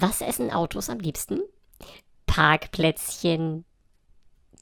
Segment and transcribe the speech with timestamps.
[0.00, 1.40] Was essen Autos am liebsten?
[2.26, 3.64] Parkplätzchen.